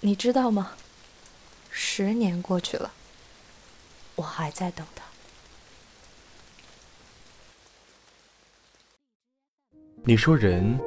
[0.00, 0.72] 你知道吗？
[1.68, 2.90] 十年过去了，
[4.16, 5.04] 我还在等他。
[10.02, 10.80] 你说人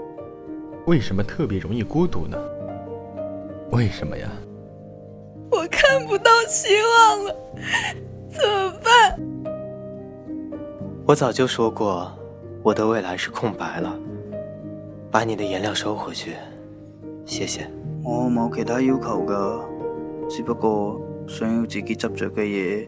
[0.88, 2.38] 为什么特别容易孤独呢？
[3.72, 4.28] 为什么呀？
[5.52, 7.36] 我看不到希望了，
[8.32, 9.20] 怎么办？
[11.06, 12.12] 我早就说过，
[12.64, 13.96] 我的未来是空白了。
[15.12, 16.36] 把你的颜料收回去，
[17.28, 17.70] 谢谢。
[18.04, 19.64] 我冇其他要求噶，
[20.30, 22.86] 只不过想要自己执着嘅嘢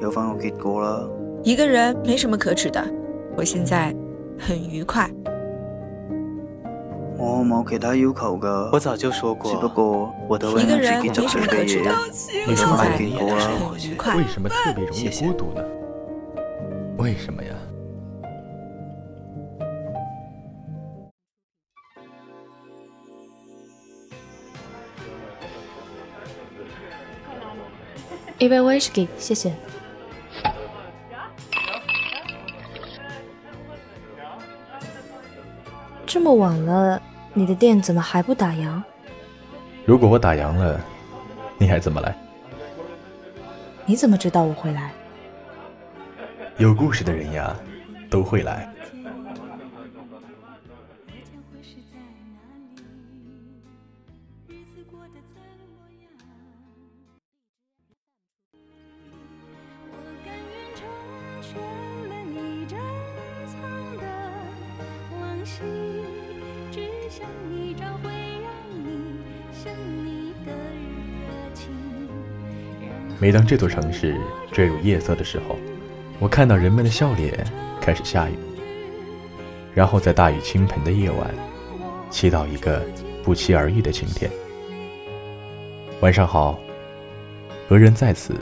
[0.00, 1.08] 有翻个结果啦。
[1.42, 2.80] 一个人没什么可耻的，
[3.36, 3.92] 我现在
[4.38, 5.10] 很愉快。
[7.18, 11.90] 我冇其他要求噶，我早就说过，只不过我的未一个来人没什么可耻的，
[12.46, 13.04] 你说我现在很
[13.90, 14.22] 愉快为。
[14.24, 15.62] 什么特别容易孤独呢？
[16.98, 17.50] 为什么呀？
[28.42, 29.54] 一杯威士忌，谢谢。
[36.04, 37.00] 这么晚了，
[37.34, 38.82] 你的店怎么还不打烊？
[39.84, 40.80] 如果我打烊了，
[41.56, 42.12] 你还怎么来？
[43.86, 44.90] 你怎么知道我会来？
[46.56, 47.56] 有故事的人呀，
[48.10, 48.68] 都会来。
[61.52, 61.60] 全
[62.08, 62.78] 了你珍
[63.46, 63.60] 藏
[63.98, 64.02] 的
[65.12, 65.60] 往昔，
[66.70, 68.10] 只想一朝会
[68.40, 69.18] 让你
[69.52, 69.70] 想
[70.04, 71.68] 你的热情。
[73.20, 74.18] 每当这座城市
[74.50, 75.56] 坠入夜色的时候，
[76.18, 77.44] 我看到人们的笑脸
[77.80, 78.34] 开始下雨，
[79.74, 81.34] 然后在大雨倾盆的夜晚，
[82.10, 82.82] 祈祷一个
[83.22, 84.30] 不期而遇的晴天。
[86.00, 86.58] 晚上好，
[87.68, 88.34] 何人在此？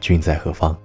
[0.00, 0.76] 君在何方？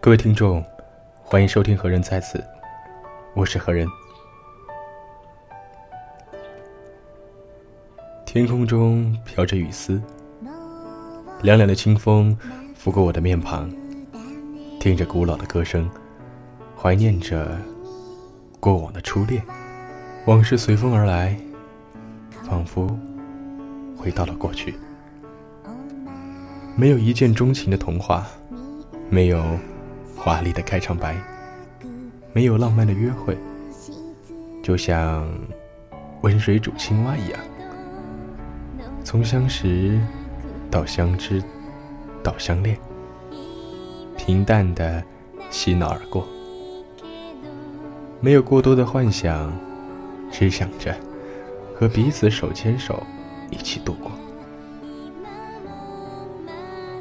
[0.00, 0.64] 各位听众，
[1.24, 2.38] 欢迎收听《何人在此》，
[3.34, 3.84] 我是何人。
[8.24, 10.00] 天空中飘着雨丝，
[11.42, 12.38] 凉凉的清风
[12.76, 13.68] 拂过我的面庞，
[14.78, 15.90] 听着古老的歌声，
[16.76, 17.58] 怀念着
[18.60, 19.42] 过往的初恋，
[20.26, 21.36] 往事随风而来，
[22.44, 22.96] 仿佛
[23.96, 24.76] 回到了过去。
[26.76, 28.24] 没有一见钟情的童话，
[29.10, 29.44] 没有。
[30.28, 31.16] 华丽的开场白，
[32.34, 33.34] 没有浪漫的约会，
[34.62, 35.26] 就像
[36.20, 37.40] 温水煮青蛙一样，
[39.02, 39.98] 从相识
[40.70, 41.42] 到相知
[42.22, 42.76] 到相恋，
[44.18, 45.02] 平淡的
[45.48, 46.28] 嬉闹而过，
[48.20, 49.50] 没有过多的幻想，
[50.30, 50.94] 只想着
[51.74, 53.02] 和彼此手牵手
[53.50, 54.12] 一起度过，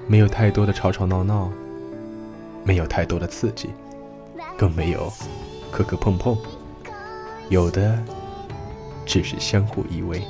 [0.08, 1.52] 没有太多的吵吵闹闹。
[2.68, 3.70] 没有太多的刺激，
[4.58, 5.10] 更没有
[5.72, 6.38] 磕磕碰碰，
[7.48, 7.98] 有的
[9.06, 10.22] 只是相互依偎。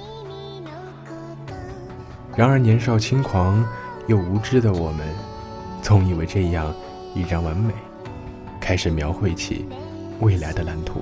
[2.36, 3.66] 然而年少轻狂
[4.06, 5.08] 又无知的我们，
[5.82, 6.72] 总以为这样
[7.16, 7.74] 已然完美，
[8.62, 9.66] 开始描绘起
[10.20, 11.02] 未来的蓝图。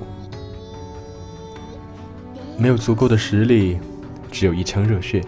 [2.57, 3.77] 没有足够的实力，
[4.31, 5.21] 只有一腔热血，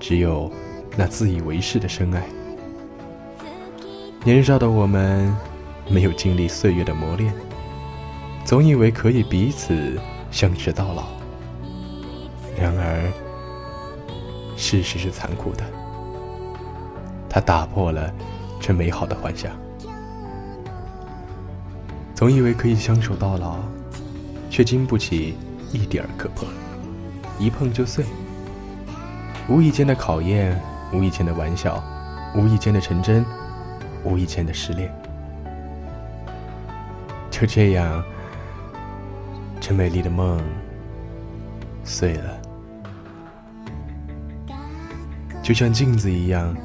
[0.00, 0.50] 只有
[0.96, 2.26] 那自以为是的深爱。
[4.28, 5.34] 年少的我们，
[5.88, 7.32] 没有经历岁月的磨练，
[8.44, 9.98] 总以为可以彼此
[10.30, 11.06] 相持到老。
[12.54, 13.10] 然而，
[14.54, 15.64] 事实是残酷的，
[17.26, 18.12] 它打破了
[18.60, 19.50] 这美好的幻想。
[22.14, 23.56] 总以为可以相守到老，
[24.50, 25.38] 却经不起
[25.72, 26.46] 一点儿磕碰，
[27.38, 28.04] 一碰就碎。
[29.48, 30.60] 无意间的考验，
[30.92, 31.82] 无意间的玩笑，
[32.36, 33.24] 无意间的成真。
[34.04, 34.92] 无意间的失恋，
[37.30, 38.02] 就这样，
[39.60, 40.40] 这美丽的梦
[41.84, 42.40] 碎了，
[45.42, 46.56] 就像镜子一样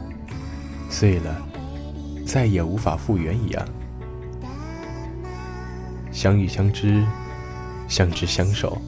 [0.89, 1.41] 碎了，
[2.25, 3.65] 再也无法复原一样。
[6.11, 7.03] 相遇相知，
[7.87, 8.79] 相知相守，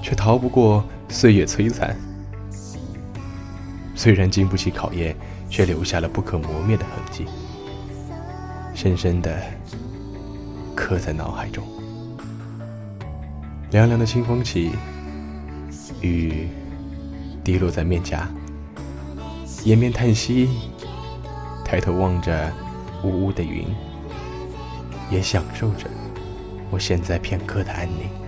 [0.00, 1.96] 却逃不过岁月摧残。
[3.94, 5.14] 虽然经不起考验，
[5.52, 7.26] 却留下了不可磨灭的痕迹，
[8.74, 9.38] 深深的
[10.74, 11.62] 刻在脑海中。
[13.70, 14.72] 凉凉的清风起，
[16.00, 16.48] 雨
[17.44, 18.26] 滴落在面颊，
[19.64, 20.48] 掩面叹息，
[21.62, 22.50] 抬头望着
[23.04, 23.66] 呜呜的云，
[25.10, 25.84] 也享受着
[26.70, 28.21] 我现在片刻的安宁。